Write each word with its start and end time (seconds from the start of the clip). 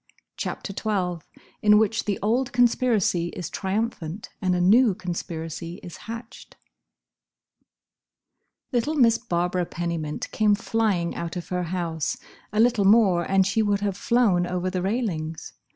*CHAPTER 0.35 0.73
XII* 0.73 1.21
*IN 1.61 1.77
WHICH 1.77 2.05
THE 2.05 2.17
OLD 2.23 2.51
CONSPIRACY 2.53 3.27
IS 3.35 3.51
TRIUMPHANT 3.51 4.29
AND 4.41 4.55
A 4.55 4.59
NEW 4.59 4.95
CONSPIRACY 4.95 5.79
IS 5.83 5.97
HATCHED* 6.09 6.55
[Illustration: 8.71 8.71
Chapter 8.71 8.71
XII 8.71 8.71
headpiece] 8.71 8.73
Little 8.87 8.95
Miss 8.99 9.17
Barbara 9.19 9.65
Pennymint 9.67 10.31
came 10.31 10.55
flying 10.55 11.13
out 11.15 11.35
of 11.35 11.49
her 11.49 11.63
house: 11.65 12.17
a 12.51 12.59
little 12.59 12.85
more 12.85 13.29
and 13.29 13.45
she 13.45 13.61
would 13.61 13.81
have 13.81 13.95
flown 13.95 14.47
over 14.47 14.71
the 14.71 14.81
railings. 14.81 15.53